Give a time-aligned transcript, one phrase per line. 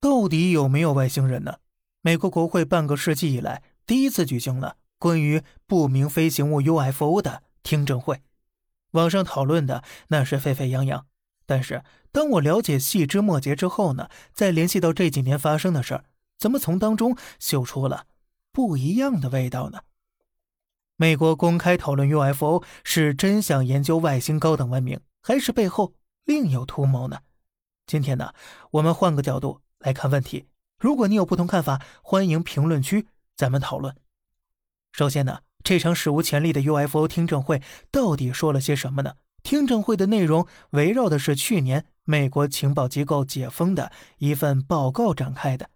[0.00, 1.58] 到底有没有外星人呢？
[2.00, 8.22] 美国国会半个世纪以来第一次举行了关于不明飞行物 UFO 的听证会，
[8.92, 11.06] 网上讨论的那是沸沸扬扬。
[11.44, 16.04] 但是当我了解细枝末节之后呢，再联系到这几年发生的事儿，
[16.38, 18.06] 怎么从当中嗅出了
[18.50, 19.80] 不一样的味道呢？
[20.96, 25.92] 美国公开讨论 UFO 是真想研究外星高等文明，还是背后
[26.24, 27.20] 另有图谋呢？
[27.86, 28.32] 今天呢，
[28.70, 29.60] 我们换个角度。
[29.80, 30.46] 来看问题，
[30.78, 33.96] 如果你有不同看法，欢迎评论区咱们讨论。
[34.92, 39.14] 首先呢，这场史无前例的 UFO 听证会到底说了些什么呢？
[39.42, 45.70] 听证会的内容围绕的是去年美国情报机构解封的一份报告展开的。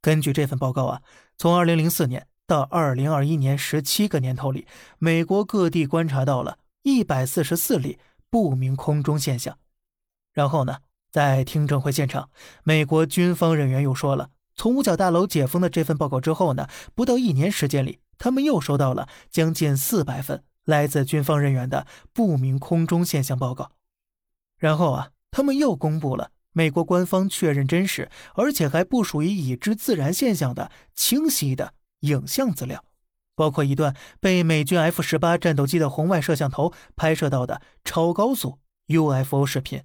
[0.00, 1.02] 根据这份报告啊，
[1.36, 4.66] 从2004年到2021年十七个年头里，
[4.98, 7.98] 美国各地观察到了144例
[8.30, 9.58] 不明空中现象。
[10.32, 10.78] 然后呢？
[11.12, 12.30] 在听证会现场，
[12.64, 23.72] 美国军方人员又说了，从五角大楼解封的这份报告之后呢，不到一年时间里，他们又收到了将近四百份来自军方人员的不明空中现象报告。
[24.56, 32.82] 然后啊，他们又公布了美国官方确认真实，而且还不属于已知自然现象的清晰的影像资料，
[33.34, 39.82] 包括一段被美军 F 十八战斗机的红外摄像头拍摄到的超高速 UFO 视频。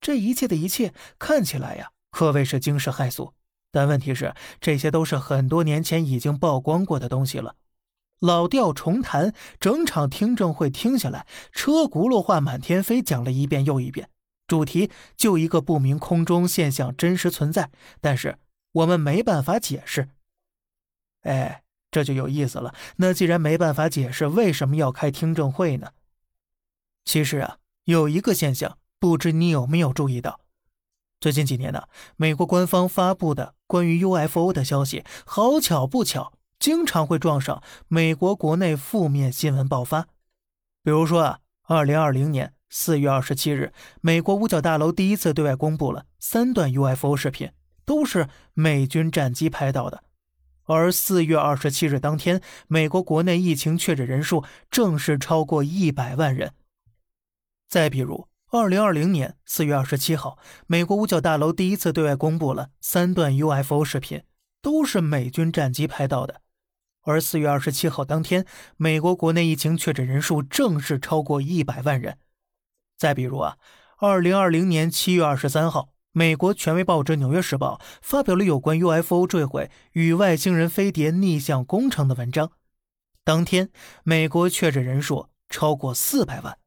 [0.00, 3.34] 这一切的一切看起来呀，可谓是惊世骇俗。
[3.72, 7.54] 但问题是，这些都是很多年前已经曝光过的东西了。
[8.18, 14.10] 老调重弹，整场听证会听下来，车轱辘话满天飞，讲了一遍又一遍。
[14.46, 17.70] 主题就一个不明空中现象真实存在，
[18.00, 18.36] 但是
[18.72, 20.08] 我们没办法解释。
[21.22, 22.74] 哎，这就有意思了。
[22.96, 25.92] 那既然没办法解释，为什么要开听证会呢？
[27.04, 28.76] 其实啊，有一个现象。
[29.00, 30.40] 不知你有没有注意到，
[31.20, 31.84] 最近几年呢，
[32.16, 40.02] 美国官方发布的关于 UFO 的消息，好巧不巧，经常会撞上美国国内负面新闻爆发。
[40.82, 47.50] 比如说啊，二零二零年四月二十七日，美国五角大楼第一次对外公布了三段 UFO 视频，
[47.86, 50.04] 都是美军战机拍到的。
[50.64, 56.52] 而四月二十七日当天，美国国内疫情确诊人数正式超过一百万人。
[57.66, 58.29] 再比如。
[58.52, 64.24] 二零二零年四月二十七号，美国五角大楼第一次对外公布了三段 UFO 视频，
[64.60, 66.40] 都是美军战机拍到的。
[67.02, 68.44] 而四月二十七号当天，
[68.76, 72.18] 美国国内疫情确诊人数正式超过一百万人。
[72.98, 73.56] 再比如啊，
[73.98, 82.50] 二零二零年七月二十三号，美国权威报纸《纽约时报》发表了有关 UFO 坠毁与外星人飞碟逆向工程的文章，
[83.22, 83.70] 当天
[84.02, 86.58] 美国确诊人数超过四百万。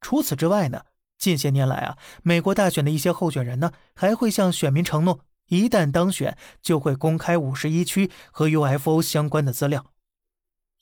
[0.00, 0.84] 除此之外呢，
[1.18, 9.86] 近些年来啊，美国大选的一些候选人呢，还会向选民承诺，一旦当选就会公开五十一区和 UFO 相关的资料。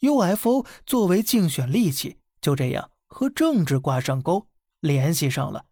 [0.01, 4.47] UFO 作为竞选利器，就这样和政治挂上钩，
[4.79, 5.67] 联系上了。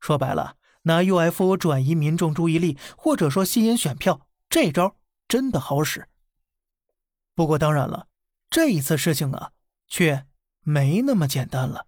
[0.00, 4.96] 说白了，拿 UFO 转移民众注意力，或者说吸引选票，这招
[5.28, 6.08] 真的好使。
[7.34, 8.08] 不过当然了，
[8.48, 9.52] 这一次事情啊，
[9.86, 10.24] 却
[10.62, 11.86] 没那么简单了。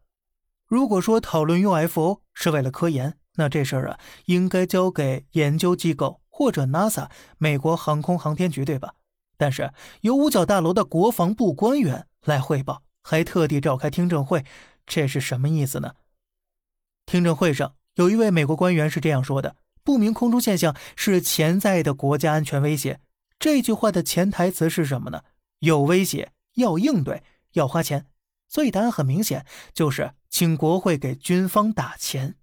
[0.72, 8.94] 如果说讨论 UFO 是为了科研，那这事儿啊，应该交给研究机构或者 NASA 美国航空航天局，对吧？
[9.36, 14.46] 但是由五角大楼的国防部官员来汇报，还特地召开听证会，
[14.86, 15.96] 这是什么意思呢？
[17.04, 22.98] 听证会上有一位美国官员是这样说的：“不明空中现象是潜在的国家安全威胁。”
[23.38, 25.24] 这句话的潜台词是什么呢？
[25.58, 27.22] 有威胁，要应对，
[27.52, 28.06] 要花钱。
[28.48, 29.44] 所以答案很明显，
[29.74, 32.36] 就是请国会给军方打钱。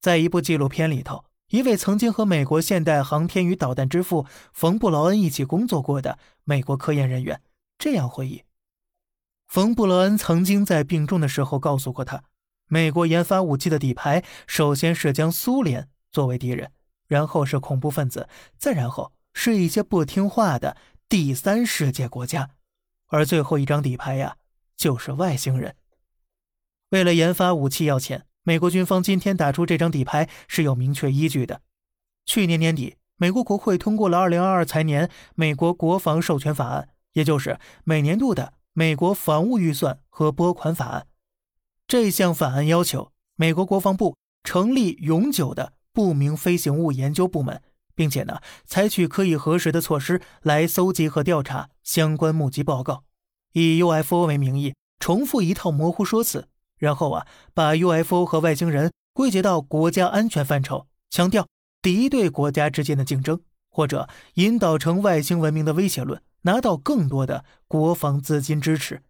[0.00, 7.42] 在一部纪录片里头，一位曾经和美国现代航天与导弹之父冯布劳恩一起工作过的美国科研人员
[7.76, 8.42] 这样回忆：
[9.46, 12.24] 冯布劳恩曾经在病重的时候告诉过他，
[12.68, 16.72] 美国研发武器的底牌首先是将苏联作为敌人，
[17.06, 18.26] 然后是恐怖分子，
[18.56, 22.52] 再然后是一些不听话的第三世界国家，
[23.08, 24.38] 而最后一张底牌呀。
[24.78, 25.76] 就是外星人。
[26.90, 31.62] 为了研发武器要钱，美国军方今天打出这张底牌是有明确依据的。
[32.26, 36.82] 去年年底，美国国会通过了《二零二二财年美国国防授权法案》，
[37.12, 41.06] 也就是每年度的美国防务预算和拨款法案。
[41.86, 47.62] 这项法案要求美国国防部成立永久的不明飞行物研究部门，
[47.94, 53.04] 并且呢，采取可以核实的措施来搜集和调查相关目击报告。
[53.52, 56.48] 以 UFO 为名义重复一套模糊说辞，
[56.80, 61.46] 然后啊，把 UFO 和外星人归结到国家安全范畴，强调
[61.82, 63.38] 敌对国家之间的竞争，
[63.70, 69.02] 或者引导成外星文明的威胁论，拿到更多的国防资金支持。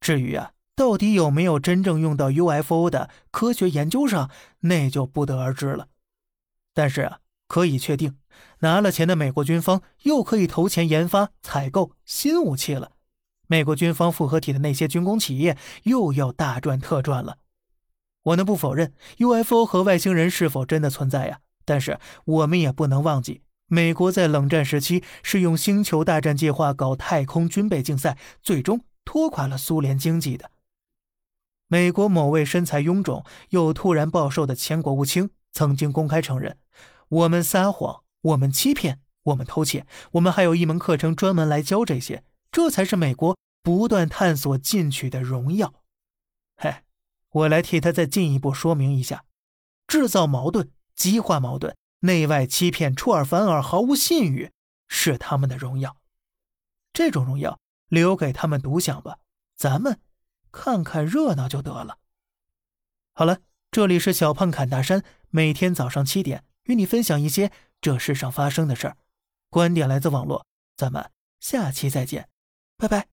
[0.00, 4.30] 至于啊，到底有没有真正用到 UFO 的科学研究上，
[4.60, 5.88] 那就不得而知了。
[6.72, 8.16] 但是啊，可以确定，
[8.60, 12.91] 拿了钱的美国军方又可以投钱研发、采购新武器了。
[13.52, 17.36] 美国军方复合体的那些军工企业又要大赚特赚了。
[18.22, 30.50] 我呢不否认 UFO 和外星人是否真的存在呀，但是我们也不能忘记，美国在冷战时期是用星球大战计划搞太空军备竞赛，最终拖垮了苏联经济的。
[31.68, 36.56] 美国某位身材臃肿又突然暴瘦的前国务卿曾经公开承认。
[37.10, 45.82] 我们撒谎，我们欺骗，我们偷窃，我们还有一门课程专门来教这些，这才是美国不断探索进取的荣耀。
[46.56, 46.82] 嘿，
[47.30, 49.24] 我来替他再进一步说明一下：
[49.86, 54.50] 制造矛盾、激化矛盾、内外欺骗、出尔反尔、毫无信誉，
[54.88, 55.96] 是他们的荣耀。
[56.92, 59.18] 这种荣耀留给他们独享吧，
[59.56, 60.00] 咱们
[60.50, 61.98] 看看热闹就得了。
[63.14, 66.44] 好了，这里是小胖侃大山，每天早上七点。
[66.64, 67.50] 与你分享一些
[67.80, 68.96] 这世上发生的事儿，
[69.50, 71.10] 观点来自网络，咱们
[71.40, 72.28] 下期再见，
[72.76, 73.11] 拜拜。